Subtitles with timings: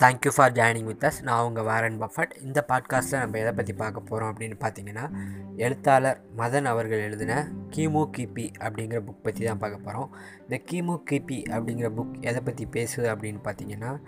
[0.00, 2.30] Thank you for joining with us நான் உங்கள் Warren Buffett.
[2.42, 5.10] இந்த பாட்காஸ்ட்டில் நம்ம எதை பற்றி பார்க்க போகிறோம் அப்படின்னு பார்த்தீங்கன்னா
[5.56, 11.38] எழுத்தாளர் மதன் அவர்கள் எழுதின கிமு கிபி அப்படிங்கிற புக் பற்றி தான் பார்க்க போகிறோம் இந்த கிமு கிபி
[11.50, 14.00] அப்படிங்கிற புக் எதை பற்றி பேசுது அப்படின்னு பார்த்தீங்கன்னா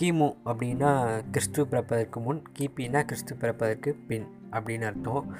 [0.00, 5.36] கிமு அப்படின்னா கிறிஸ்து பிறப்பதற்கு முன் கிபின்னா கிறிஸ்து பிறப்பதற்கு பின் அப்படின்னு அர்த்தம்.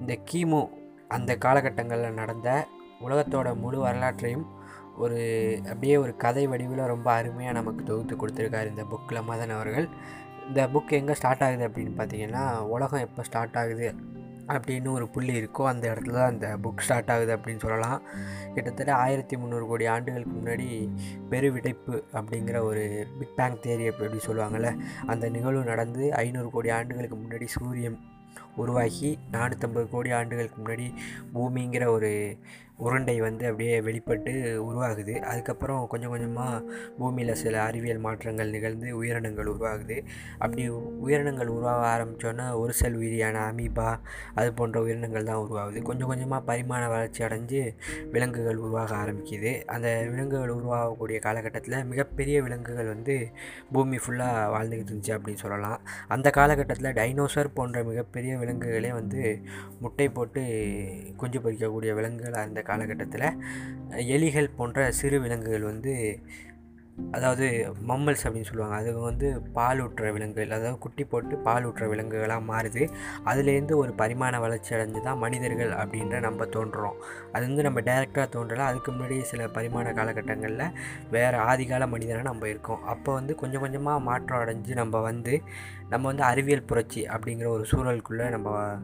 [0.00, 0.70] இந்த கிமு
[1.08, 2.66] அந்த காலகட்டங்களில் நடந்த
[3.08, 4.55] உலகத்தோட முழு வரலாற்றையும்
[4.98, 5.18] ஒரு
[5.68, 9.88] அப்படியே ஒரு கதை வடிவில் ரொம்ப அருமையாக நமக்கு தொகுத்து கொடுத்துருக்காரு இந்த புக்கில் மதன் அவர்கள்.
[10.48, 13.88] இந்த புக் எங்கே ஸ்டார்ட் ஆகுது அப்படின்னு பார்த்தீங்கன்னா உலகம் எப்போ ஸ்டார்ட் ஆகுது
[14.54, 18.02] அப்படின்னு ஒரு புள்ளி இருக்கோ அந்த இடத்துல தான் அந்த புக் ஸ்டார்ட் ஆகுது அப்படின்னு சொல்லலாம்.
[18.54, 20.68] கிட்டத்தட்ட ஆயிரத்தி முந்நூறு கோடி ஆண்டுகளுக்கு முன்னாடி
[21.30, 22.84] பெருவிடைப்பு அப்படிங்கிற ஒரு
[23.18, 24.70] பிக் பேங் தேரி அப்படி சொல்லுவாங்கள்ல
[25.06, 27.98] அந்த நிகழ்வு நடந்து ஐநூறு கோடி ஆண்டுகளுக்கு முன்னாடி சூரியன்
[28.56, 30.88] உருவாகி நானூற்றம்பது கோடி ஆண்டுகளுக்கு முன்னாடி
[31.34, 32.12] பூமிங்கிற ஒரு
[32.78, 34.32] உருண்டை வந்து அப்படியே வெளிப்பட்டு
[34.64, 35.20] உருவாகுது.
[35.20, 39.96] அதுக்கப்புறம் கொஞ்சம் கொஞ்சமாக பூமியில் சில அறிவியல் மாற்றங்கள் நிகழ்ந்து உயிரினங்கள் உருவாகுது.
[40.38, 40.68] அப்படி
[41.04, 43.98] உயிரினங்கள் உருவாக ஆரம்பித்தோன்னா ஒரு செல் உயிரியான அமீபா
[44.34, 45.82] அது போன்ற உயிரினங்கள் தான் உருவாகுது.
[45.82, 47.74] கொஞ்சம் கொஞ்சமாக பரிமாண வளர்ச்சி அடைஞ்சு
[48.12, 49.64] விலங்குகள் உருவாக ஆரம்பிக்குது.
[49.66, 53.16] அந்த விலங்குகள் உருவாகக்கூடிய காலகட்டத்தில் மிகப்பெரிய விலங்குகள் வந்து
[53.72, 55.80] பூமி ஃபுல்லாக வாழ்ந்துக்கிட்டு இருந்துச்சு அப்படின்னு சொல்லலாம்.
[56.08, 59.22] அந்த காலகட்டத்தில் டைனோசர் போன்ற மிகப்பெரிய விலங்குகளே வந்து
[59.80, 60.42] முட்டை போட்டு
[61.16, 63.28] குஞ்சு பொறிக்கக்கூடிய விலங்குகளாக இருந்த காலகட்டத்தில்
[64.12, 65.94] எலிகள் போன்ற சிறு விலங்குகள் வந்து
[67.12, 68.76] அதாவது மம்மல்ஸ் அப்படின்னு சொல்லுவாங்க.
[68.76, 70.50] அது வந்து பால் ஊற்றுற விலங்குகள்.
[70.50, 72.90] அதாவது குட்டி போட்டு பால் ஊற்றுற விலங்குகளாக மாறுது.
[73.24, 76.98] அதுலேருந்து ஒரு பரிமாண வளர்ச்சி அடைஞ்சு தான் மனிதர்கள் அப்படின்ற நம்ம தோன்றுறோம்.
[77.32, 80.74] அது வந்து நம்ம டைரெக்டாக தோன்றலாம் அதுக்கு முன்னாடி சில பரிமாண காலகட்டங்களில்
[81.10, 82.84] வேறு ஆதிகால மனிதனாக நம்ம இருக்கோம்.
[82.84, 85.42] அப்போ வந்து கொஞ்சம் கொஞ்சமாக மாற்றம் அடைஞ்சு நம்ம வந்து
[85.88, 88.74] நம்ம வந்து அறிவியல் புரட்சி அப்படிங்கிற ஒரு சூழலுக்குள்ளே நம்ம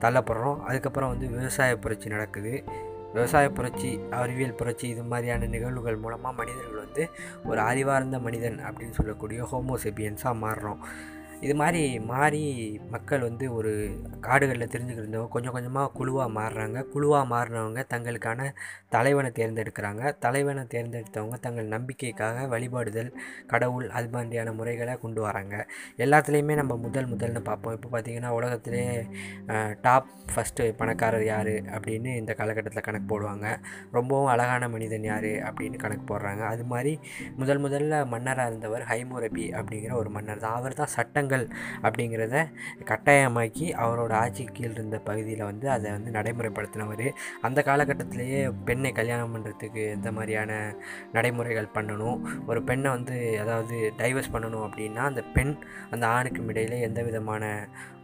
[0.00, 0.60] தள்ளப்படுறோம்.
[0.60, 2.64] அதுக்கப்புறம் வந்து விவசாய புரட்சி நடக்குது.
[3.12, 7.10] விவசாய புரட்சி அறிவியல் புரட்சி இது மாதிரியான நிகழ்வுகள் மூலமாக மனிதர்கள் வந்து
[7.44, 10.82] ஒரு அறிவார்ந்த மனிதன் அப்படின்னு சொல்லக்கூடிய ஹோமோசெபியன்ஸாக மாறுறோம்.
[11.44, 12.40] இது மாதிரி மாறி
[12.94, 13.70] மக்கள் வந்து ஒரு
[14.26, 16.78] காடுகளில் தெரிஞ்சுக்கிட்டு கொஞ்சம் கொஞ்சமாக குழுவாக மாறுறாங்க.
[16.92, 18.48] குழுவாக மாறினவங்க தங்களுக்கான
[18.94, 20.02] தலைவனை தேர்ந்தெடுக்கிறாங்க.
[20.24, 23.10] தலைவனை தேர்ந்தெடுத்தவங்க தங்கள் நம்பிக்கைக்காக வழிபாடுதல்
[23.52, 25.54] கடவுள் அது மாதிரியான முறைகளை கொண்டு வராங்க.
[26.06, 27.76] எல்லாத்துலேயுமே நம்ம முதல் முதல்னு பார்ப்போம்.
[27.78, 28.84] இப்போ பார்த்திங்கன்னா உலகத்திலே
[29.86, 33.46] டாப் ஃபஸ்ட்டு பணக்காரர் யார் அப்படின்னு இந்த காலகட்டத்தில் கணக்கு போடுவாங்க.
[33.98, 36.44] ரொம்பவும் அழகான மனிதன் யார் அப்படின்னு கணக்கு போடுறாங்க.
[36.52, 36.94] அது மாதிரி
[37.40, 41.28] முதல் முதல்ல மன்னராக இருந்தவர் ஹைமுரபி அப்படிங்கிற ஒரு மன்னர் தான் அவர் தான் சட்டங்கள்
[41.82, 42.36] அப்படிங்கிறத
[42.84, 47.06] கட்டாயமாக்கி அவரோட ஆட்சி கீழ் இருந்த பகுதியில் வந்து அதை வந்து நடைமுறைப்படுத்தினவர்.
[47.40, 50.74] அந்த காலகட்டத்திலேயே பெண்ணை கல்யாணம் பண்ணுறதுக்கு எந்த மாதிரியான
[51.12, 52.18] நடைமுறைகள் பண்ணணும்.
[52.46, 55.54] ஒரு பெண்ணை வந்து அதாவது டைவர்ஸ் பண்ணணும் அப்படின்னா அந்த பெண்
[55.90, 57.44] அந்த ஆணுக்கும் இடையில் எந்த விதமான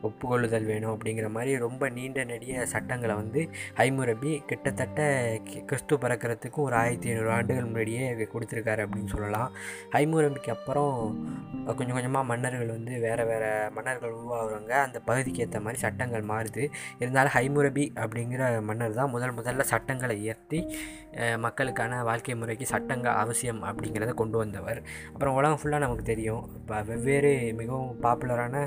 [0.02, 3.40] ஒப்புக்கொள்ளுதல் வேணும் அப்படிங்கிற மாதிரி ரொம்ப நீண்ட நெடிய சட்டங்களை வந்து
[3.76, 5.00] ஹைமுரபி கிட்டத்தட்ட
[5.66, 9.50] கிறிஸ்து பிறக்கிறதுக்கும் ஒரு ஆயிரத்தி ஐநூறு ஆண்டுகள் முன்னாடியே கொடுத்துருக்காரு அப்படின்னு சொல்லலாம்.
[9.92, 10.94] ஹைமுரபிக்கு அப்புறம்
[11.64, 14.72] கொஞ்சம் கொஞ்சமாக மன்னர்கள் வந்து வேறு வேறு வேறு மன்னர்கள் உருவாகுறாங்க.
[14.86, 16.62] அந்த பகுதிக்கு ஏற்ற மாதிரி சட்டங்கள் மாறுது.
[17.02, 20.60] இருந்தாலும் ஹைமுரபி அப்படிங்கிற மன்னர் தான் முதல் முதல்ல சட்டங்களை இயற்றி
[21.44, 24.80] மக்களுக்கான வாழ்க்கை முறைக்கு சட்டங்கள் அவசியம் அப்படிங்கிறத கொண்டு வந்தவர்.
[25.14, 26.42] அப்புறம் உலகம் ஃபுல்லாக நமக்கு தெரியும்.
[26.58, 28.64] இப்போ வெவ்வேறு மிகவும் பாப்புலரான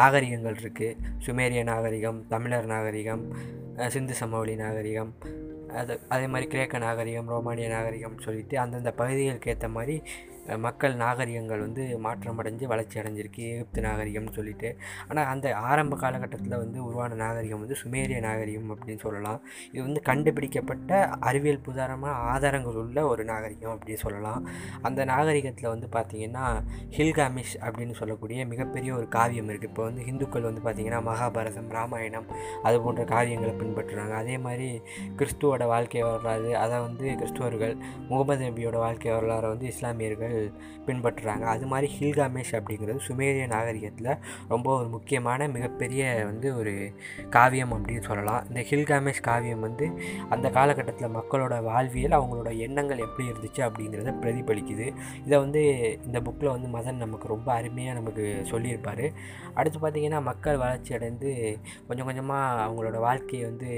[0.00, 3.24] நாகரிகங்கள் இருக்குது சுமேரிய நாகரிகம் தமிழர் நாகரிகம்
[3.94, 5.12] சிந்து சமவெளி நாகரிகம்
[5.80, 9.94] அது அதே மாதிரி கிரேக்க நாகரிகம் ரோமானிய நாகரிகம் சொல்லிட்டு அந்தந்த பகுதிகளுக்கு ஏற்ற மாதிரி
[10.64, 13.42] மக்கள் நாகரிகங்கள் வந்து மாற்றம் அடைஞ்சு வளர்ச்சி அடைஞ்சிருக்கு.
[13.54, 14.68] எகிப்து நாகரிகம்னு சொல்லிட்டு.
[15.08, 19.40] ஆனால் அந்த ஆரம்ப காலகட்டத்தில் வந்து உருவான நாகரிகம் வந்து சுமேரிய நாகரிகம் அப்படின்னு சொல்லலாம்.
[19.72, 24.42] இது வந்து கண்டுபிடிக்கப்பட்ட அறிவியல் புதாரமான ஆதாரங்கள் உள்ள ஒரு நாகரிகம் அப்படின்னு சொல்லலாம்.
[24.82, 26.46] அந்த நாகரிகத்தில் வந்து பார்த்திங்கன்னா
[26.96, 32.28] ஹில்காமிஷ் அப்படின்னு சொல்லக்கூடிய மிகப்பெரிய ஒரு காவியம் இருக்குது இப்போ வந்து இந்துக்கள் வந்து பார்த்திங்கன்னா மகாபாரதம் ராமாயணம்
[32.62, 34.14] அது போன்ற காவியங்களை பின்பற்றுறாங்க.
[34.22, 34.68] அதே மாதிரி
[35.20, 37.74] கிறிஸ்துவோட வாழ்க்கை வரலாறு அதை வந்து கிறிஸ்துவர்கள்
[38.10, 40.31] முகமது நபியோட வாழ்க்கை வரலாறை வந்து இஸ்லாமியர்கள்
[40.86, 41.44] பின்பற்றுறாங்க.
[41.54, 44.10] அது மாதிரி ஹில்காமேஷ் அப்படிங்கிறது சுமேரிய நாகரிகத்தில்
[44.48, 46.74] ரொம்ப ஒரு முக்கியமான மிகப்பெரிய வந்து ஒரு
[47.30, 48.42] காவியம் அப்படின்னு சொல்லலாம்.
[48.48, 49.88] இந்த ஹில்காமேஷ் காவியம் வந்து
[50.28, 54.88] அந்த காலகட்டத்தில் மக்களோட வாழ்வியல் அவங்களோட எண்ணங்கள் எப்படி இருந்துச்சு அப்படிங்கிறத பிரதிபலிக்குது.
[55.26, 55.62] இதை வந்து
[56.06, 59.06] இந்த புக்கில் வந்து மதன் நமக்கு ரொம்ப அருமையாக நமக்கு சொல்லியிருப்பார்.
[59.54, 61.30] அடுத்து பார்த்திங்கன்னா மக்கள் வளர்ச்சி அடைந்து
[61.86, 63.70] கொஞ்சம் கொஞ்சமாக அவங்களோட வாழ்க்கையை வந்து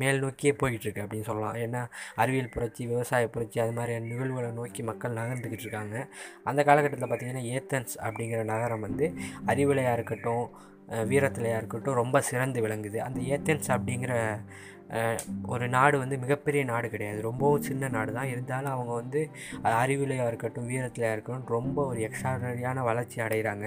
[0.00, 1.56] மேல் நோக்கியே போய்கிட்டுருக்கு அப்படின்னு சொல்லலாம்.
[1.64, 1.82] ஏன்னா
[2.22, 5.96] அறிவியல் புரட்சி விவசாய புரட்சி அது மாதிரியான நிகழ்வுகளை நோக்கி மக்கள் நகர்ந்துக்கிட்டு இருக்காங்க.
[6.50, 9.08] அந்த காலகட்டத்தில் பார்த்திங்கன்னா ஏத்தன்ஸ் அப்படிங்கிற நகரம் வந்து
[9.52, 10.46] அறிவிலையாக இருக்கட்டும்
[11.10, 12.98] வீரத்திலையாக இருக்கட்டும் ரொம்ப சிறந்து விளங்குது.
[13.08, 14.14] அந்த ஏத்தன்ஸ் அப்படிங்கிற
[15.52, 17.20] ஒரு நாடு வந்து மிகப்பெரிய நாடு கிடையாது.
[17.28, 18.30] ரொம்பவும் சின்ன நாடு தான்.
[18.32, 19.20] இருந்தாலும் அவங்க வந்து
[19.82, 23.66] அறிவிலையாக இருக்கட்டும் வீரத்திலையாக இருக்கட்டும் ரொம்ப ஒரு எக்ஸ்ட்ராடனரியான வளர்ச்சி அடைகிறாங்க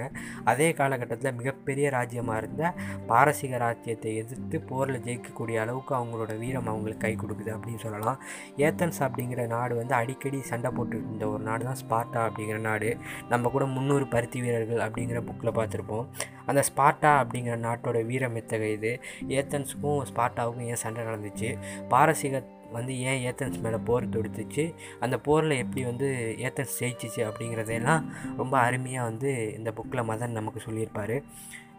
[0.52, 2.72] அதே காலகட்டத்தில் மிகப்பெரிய ராஜ்யமாக இருந்த
[3.10, 8.20] பாரசீக ராஜ்யத்தை எதிர்த்து போரில் ஜெயிக்கக்கூடிய அளவுக்கு அவங்களோட வீரம் அவங்களுக்கு கை கொடுக்குது அப்படின்னு சொல்லலாம்.
[8.66, 12.90] ஏத்தன்ஸ் அப்படிங்கிற நாடு வந்து அடிக்கடி சண்டை போட்டு இருந்த ஒரு நாடு தான் ஸ்பார்ட்டா அப்படிங்கிற நாடு.
[13.34, 16.06] நம்ம கூட முந்நூறு பருத்தி வீரர்கள் அப்படிங்கிற புக்கில் பார்த்துருப்போம்.
[16.46, 18.92] அந்த ஸ்பார்ட்டா அப்படிங்கிற நாட்டோட வீரம் எத்தகையது
[19.38, 21.50] ஏத்தன்ஸுக்கும் ஸ்பார்ட்டாவுக்கும் ஏன் சண்டை நடந்துச்சு?
[21.88, 24.64] பாரசீக வந்து ஏன் ஏத்தன்ஸ் மேலே போர் தொடுத்துச்சு?
[25.00, 26.08] அந்த போரில் எப்படி வந்து
[26.38, 28.04] ஏத்தன்ஸ் ஜெயிச்சிச்சு அப்படிங்கிறதெல்லாம்
[28.36, 31.16] ரொம்ப அருமையாக வந்து இந்த புக்கில் மதன் நமக்கு சொல்லியிருப்பார்.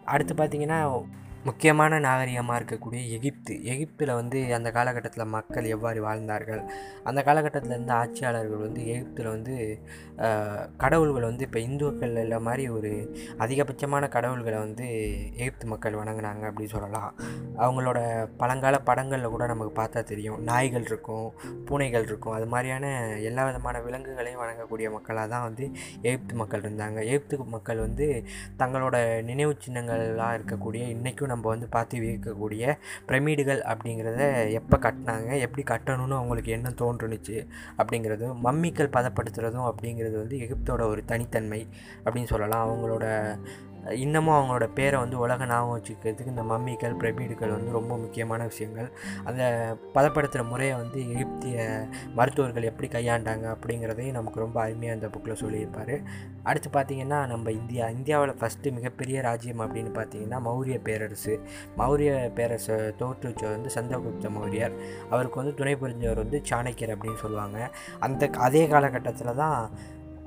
[0.04, 0.78] அடுத்து பார்த்திங்கன்னா
[1.46, 3.54] முக்கியமான நாகரிகமாக இருக்கக்கூடிய எகிப்து.
[3.72, 6.62] எகிப்தில் வந்து அந்த காலகட்டத்தில் மக்கள் எவ்வாறு வாழ்ந்தார்கள்?
[7.08, 9.54] அந்த காலகட்டத்தில் இருந்த ஆட்சியாளர்கள் வந்து எகிப்தில் வந்து
[10.82, 12.90] கடவுள்கள் வந்து இப்போ இந்துக்கள் இல்லை மாதிரி ஒரு
[13.44, 14.86] அதிகபட்சமான கடவுள்களை வந்து
[15.42, 17.12] எகிப்து மக்கள் வணங்கினாங்க அப்படின்னு சொல்லலாம்.
[17.64, 18.00] அவங்களோட
[18.42, 20.38] பழங்கால படங்களில் கூட நமக்கு பார்த்தா தெரியும்.
[20.50, 21.28] நாய்கள் இருக்கும்
[21.70, 22.36] பூனைகள் இருக்கும்.
[22.38, 22.86] அது மாதிரியான
[23.30, 25.64] எல்லா விதமான விலங்குகளையும் வணங்கக்கூடிய மக்களாக தான் வந்து
[26.08, 26.98] எகிப்து மக்கள் இருந்தாங்க.
[27.12, 28.08] எகிப்து மக்கள் வந்து
[28.62, 28.96] தங்களோட
[29.30, 32.74] நினைவு சின்னங்களாக இருக்கக்கூடிய இன்றைக்கும் நம்ம வந்து பார்த்து வியக்கக்கூடிய
[33.06, 34.20] பிரமிடுகள் அப்படிங்கிறத
[34.58, 37.38] எப்போ கட்டினாங்க எப்படி கட்டணும்னு அவங்களுக்கு என்ன தோன்றுனுச்சு
[37.80, 41.62] அப்படிங்கிறதும் மம்மிக்கள் பதப்படுத்துகிறதும் அப்படிங்கிறது வந்து எகிப்தோட ஒரு தனித்தன்மை
[42.04, 42.66] அப்படின்னு சொல்லலாம்.
[42.66, 43.06] அவங்களோட
[43.94, 48.90] இன்னமும் அவங்களோட பேரை வந்து உலக ஞாபகம் வச்சுக்கிறதுக்கு இந்த மம்மிகள் பிரபீடுகள் வந்து ரொம்ப முக்கியமான விஷயங்கள்.
[49.24, 49.42] அந்த
[49.94, 56.02] பதப்படுத்துகிற முறையை வந்து எகிப்திய மருத்துவர்கள் எப்படி கையாண்டாங்க அப்படிங்கிறதையும் நமக்கு ரொம்ப அருமையாக அந்த புக்கில் சொல்லியிருப்பார்.
[56.42, 57.88] அடுத்து பார்த்திங்கன்னா நம்ம இந்தியா.
[57.88, 61.40] இந்தியாவில் ஃபஸ்ட்டு மிகப்பெரிய ராஜ்யம் அப்படின்னு பார்த்தீங்கன்னா மௌரிய பேரரசு.
[61.78, 64.72] மௌரிய பேரரசை தோற்றுவிச்சவர் வந்து சந்திரகுப்த மௌரியர்.
[65.10, 67.70] அவருக்கு வந்து துணை புரிஞ்சவர் வந்து சாணக்கியர் அப்படின்னு சொல்லுவாங்க.
[68.00, 69.70] அந்த அதே காலகட்டத்தில் தான்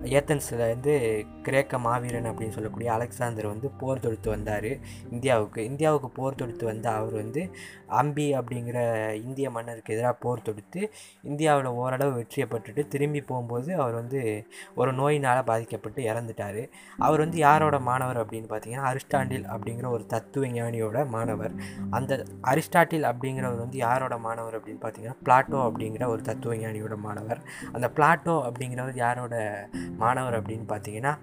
[0.03, 4.79] ஏத்தன்ஸில் வந்து கிரேக்க மாவீரன் அப்படின்னு சொல்லக்கூடிய அலெக்சாந்தர் வந்து போர் தொடுத்து வந்தார்
[5.11, 5.63] இந்தியாவுக்கு.
[5.63, 7.49] இந்தியாவுக்கு போர் தொடுத்து வந்த அவர் வந்து
[7.87, 8.79] அம்பி அப்படிங்கிற
[9.13, 16.03] இந்திய மன்னருக்கு எதிராக போர் தொடுத்து இந்தியாவில் ஓரளவு வெற்றியப்பட்டுட்டு திரும்பி போகும்போது அவர் வந்து ஒரு நோயினால் பாதிக்கப்பட்டு
[16.03, 16.69] இறந்துட்டார்.
[16.97, 21.51] அவர் வந்து யாரோட மாணவர் அப்படின்னு பார்த்தீங்கன்னா அரிஸ்டாண்டில் அப்படிங்கிற ஒரு தத்துவ ஞானியோட மாணவர்.
[21.89, 27.41] அந்த அரிஸ்டாட்டில் அப்படிங்கிறவர் வந்து யாரோட மாணவர் அப்படின்னு பார்த்தீங்கன்னா பிளாட்டோ அப்படிங்கிற ஒரு தத்துவ ஞானியோட மாணவர்.
[27.71, 31.17] அந்த பிளாட்டோ அப்படிங்கிறவர் யாரோட மாணவர் அப்படின்னு பார்த்தீங்கன்னா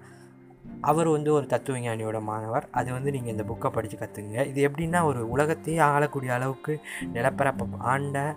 [0.81, 2.67] அவர் வந்து ஒரு தத்துவஞானியோட மாணவர்.
[2.71, 6.79] அது வந்து நீங்கள் இந்த புக்கை படித்து கற்றுங்க இது எப்படின்னா ஒரு உலகத்தையே ஆளக்கூடிய அளவுக்கு
[7.13, 8.35] நிலப்பரப்ப ஆண்ட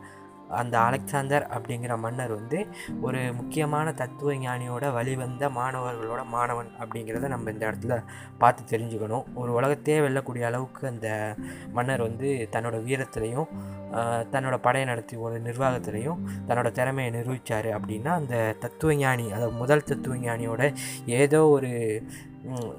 [0.53, 2.59] அந்த அலெக்சாந்தர் அப்படிங்கிற மன்னர் வந்து
[3.01, 7.97] ஒரு முக்கியமான தத்துவ ஞானியோட வழிவந்த மாணவர்களோட மாணவன் அப்படிங்கிறத நம்ம இந்த இடத்துல
[8.39, 9.25] பார்த்து தெரிஞ்சுக்கணும்.
[9.35, 11.37] ஒரு உலகத்தையே வெல்லக்கூடிய அளவுக்கு அந்த
[11.73, 13.49] மன்னர் வந்து தன்னோட வீரத்திலையும்
[14.33, 20.17] தன்னோட படையை நடத்தி ஒரு நிர்வாகத்திலையும் தன்னோட திறமையை நிரூபித்தார் அப்படின்னா அந்த தத்துவ ஞானி அதாவது முதல் தத்துவ
[20.17, 20.63] ஞானியோட
[21.07, 21.71] ஏதோ ஒரு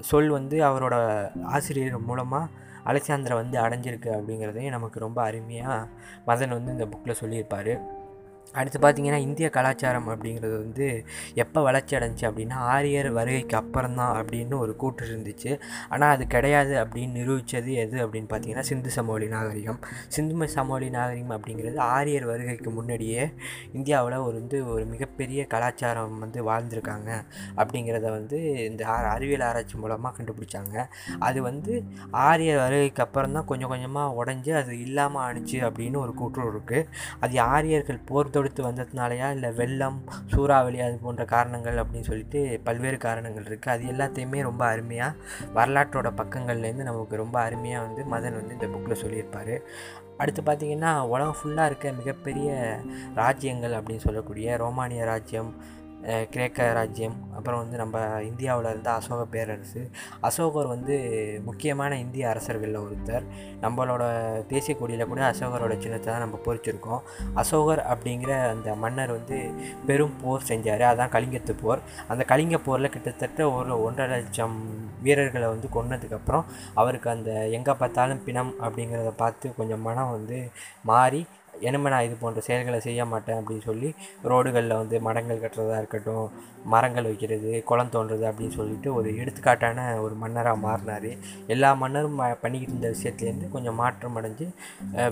[0.00, 0.96] சொல் வந்து அவரோட
[1.42, 5.88] ஆசிரியர் மூலமாக அலெக்சாந்திரை வந்து அடைஞ்சிருக்கு அப்படிங்கிறதையும் நமக்கு ரொம்ப அருமையாக
[6.26, 8.02] மதன் வந்து இந்த புக்கில் சொல்லியிருப்பார்.
[8.54, 10.86] அடுத்து பார்த்திங்கன்னா இந்திய கலாச்சாரம் அப்படிங்கிறது வந்து
[11.34, 15.52] எப்போ வளர்ச்சி அடைஞ்சி அப்படின்னா ஆரியர் வருகைக்கு அப்புறம் தான் அப்படின்னு ஒரு கூற்று இருந்துச்சு.
[15.88, 19.80] ஆனால் அது கிடையாது அப்படின்னு நிரூபித்தது எது அப்படின்னு பார்த்தீங்கன்னா சிந்து சமவெளி நாகரிகம்.
[20.08, 23.24] சிந்து சமவெளி நாகரிகம் அப்படிங்கிறது ஆரியர் வருகைக்கு முன்னாடியே
[23.72, 27.10] இந்தியாவில் ஒரு வந்து ஒரு மிகப்பெரிய கலாச்சாரம் வந்து வாழ்ந்திருக்காங்க
[27.56, 28.38] அப்படிங்கிறத வந்து
[28.68, 30.76] இந்த அறிவியல் ஆராய்ச்சி மூலமாக கண்டுபிடிச்சாங்க.
[31.18, 31.72] அது வந்து
[32.28, 36.88] ஆரியர் வருகைக்கு அப்புறம் தான் கொஞ்சம் கொஞ்சமாக உடஞ்சி அது இல்லாமல் ஆணுச்சு அப்படின்னு ஒரு கூற்று இருக்குது
[37.20, 39.28] அது ஆரியர்கள் போர் தொடுத்து வந்ததுனாலயா?
[39.30, 45.18] இல்லை வெள்ளம் சூறாவளி அது போன்ற காரணங்கள் அப்படின்னு சொல்லிட்டு பல்வேறு காரணங்கள் இருக்குது அது எல்லாத்தையுமே ரொம்ப அருமையாக
[45.54, 49.54] வரலாற்றோட பக்கங்கள்லேருந்து நமக்கு ரொம்ப அருமையாக வந்து மதன் வந்து இந்த புக்கில் சொல்லியிருப்பார்.
[50.16, 52.50] அடுத்து பார்த்திங்கன்னா உலகம் ஃபுல்லாக இருக்க மிகப்பெரிய
[53.14, 55.50] ராஜ்யங்கள் அப்படின்னு சொல்லக்கூடிய ரோமானிய ராஜ்யம்
[56.32, 59.82] கிரேக்க ராஜ்யம் அப்புறம் வந்து நம்ம இந்தியாவில் இருந்த அசோக பேரரசு.
[60.28, 60.94] அசோகர் வந்து
[61.48, 63.24] முக்கியமான இந்திய அரசர்களில் ஒருத்தர்.
[63.62, 64.04] நம்மளோட
[64.52, 67.02] தேசிய கொடியில் கூட அசோகரோட சின்னத்தை தான் நம்ம பொறிச்சிருக்கோம்.
[67.42, 69.38] அசோகர் அப்படிங்கிற அந்த மன்னர் வந்து
[69.90, 70.84] பெரும் போர் செஞ்சார்.
[70.92, 71.84] அதான் கலிங்கத்து போர்.
[72.12, 74.56] அந்த கலிங்க போரில் கிட்டத்தட்ட ஒரு ஒன்றரை லட்சம்
[75.06, 76.44] வீரர்களை வந்து கொன்னதுக்கப்புறம்
[76.82, 80.38] அவருக்கு அந்த எங்கே பார்த்தாலும் பிணம் அப்படிங்கிறத பார்த்து கொஞ்சம் மனம் வந்து
[80.90, 81.22] மாறி
[81.66, 83.90] இனிமேல் நான் இது போன்ற செயல்களை செய்ய மாட்டேன் அப்படின்னு சொல்லி
[84.30, 86.26] ரோடுகளில் வந்து மடங்கள் கட்டுறதா இருக்கட்டும்
[86.72, 91.08] மரங்கள் வைக்கிறது குளம் தோன்றது அப்படின்னு சொல்லிட்டு ஒரு எடுத்துக்காட்டான ஒரு மன்னராக மாறினார்.
[91.54, 94.46] எல்லா மன்னரும் பண்ணிக்கிட்டு இருந்த விஷயத்துலேருந்து கொஞ்சம் மாற்றம் அடைஞ்சு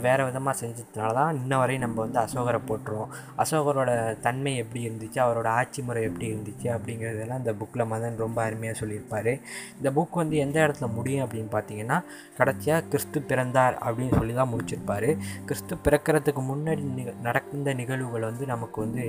[0.05, 3.11] வேறு விதமாக செஞ்சதுனால தான் இன்ன வரையும் நம்ம வந்து அசோகரை போட்டுருவோம்
[3.45, 3.91] அசோகரோட
[4.27, 9.33] தன்மை எப்படி இருந்துச்சு அவரோட ஆட்சி முறை எப்படி இருந்துச்சு அப்படிங்கிறதெல்லாம் இந்த புக்கில் மதன் ரொம்ப அருமையாக சொல்லியிருப்பார்.
[9.79, 11.99] இந்த புக் வந்து எந்த இடத்துல முடியும் அப்படின்னு பார்த்தீங்கன்னா
[12.39, 15.09] கடைசியாக கிறிஸ்து பிறந்தார் அப்படின்னு சொல்லி தான் முடிச்சிருப்பார்.
[15.51, 16.83] கிறிஸ்து பிறக்கிறதுக்கு அதுக்கு முன்னாடி
[17.25, 19.03] நடந்த நிகழ்வுகளை வந்து நமக்கு வந்து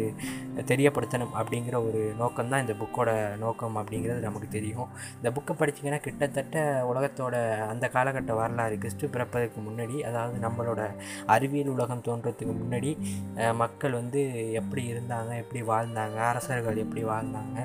[0.70, 3.12] தெரியப்படுத்தணும் அப்படிங்கிற ஒரு நோக்கம் தான் இந்த புக்கோட
[3.44, 4.90] நோக்கம் அப்படிங்கிறது நமக்கு தெரியும்.
[5.18, 7.36] இந்த புக்கை படிச்சிங்கன்னா கிட்டத்தட்ட உலகத்தோட
[7.74, 10.82] அந்த காலகட்ட வரலாறு கிறிஸ்து பிறப்பதற்கு முன்னாடி அதாவது நம்மளோட
[11.36, 12.92] அறிவியல் உலகம் தோன்றதுக்கு முன்னாடி
[13.62, 14.24] மக்கள் வந்து
[14.62, 17.58] எப்படி இருந்தாங்க எப்படி வாழ்ந்தாங்க அரசர்கள் எப்படி வாழ்ந்தாங்க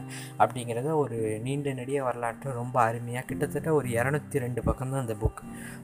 [0.44, 5.42] அப்படிங்கிறத ஒரு நீண்ட நெடிய வரலாற்றை ரொம்ப அருமையாக கிட்டத்தட்ட ஒரு இரநூத்தி ரெண்டு பக்கம் தான் இந்த புக்.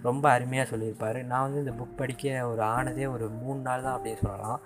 [0.09, 1.21] ரொம்ப அருமையாக சொல்லியிருப்பார்.
[1.33, 4.61] நான் வந்து இந்த புக் படிக்க ஒரு ஆனதே ஒரு மூணு நாள் தான் அப்படியே சொல்லலாம்.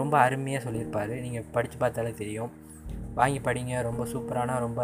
[0.00, 1.14] ரொம்ப அருமையாக சொல்லியிருப்பார்.
[1.26, 2.52] நீங்கள் படித்து பார்த்தாலே தெரியும்.
[3.14, 3.72] வாங்கி படிங்க.
[3.82, 4.82] ரொம்ப சூப்பரான ரொம்ப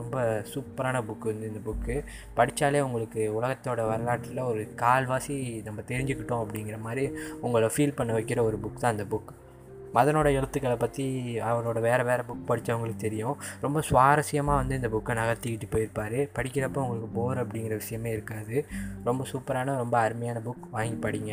[0.00, 0.16] ரொம்ப
[0.52, 1.94] சூப்பரான புக்கு வந்து இந்த புக்கு
[2.34, 7.06] படித்தாலே உங்களுக்கு உலகத்தோட வரலாற்றில் ஒரு கால்வாசி நம்ம தெரிஞ்சுக்கிட்டோம் அப்படிங்கிற மாதிரி
[7.40, 9.32] உங்களை ஃபீல் பண்ண வைக்கிற ஒரு புக் தான் அந்த புக்
[9.94, 11.04] மதனோட எழுத்துக்களை பற்றி
[11.40, 13.36] அவரோட வேறு வேறு புக் படித்தவங்களுக்கு தெரியும்.
[13.60, 16.16] ரொம்ப சுவாரஸ்யமாக வந்து இந்த புக்கை நகர்த்திக்கிட்டு போயிருப்பார்.
[16.38, 18.56] படிக்கிறப்போ உங்களுக்கு போர் அப்படிங்கிற விஷயமே இருக்காது.
[19.04, 21.32] ரொம்ப சூப்பரான ரொம்ப அருமையான புக் வாங்கி படிங்க.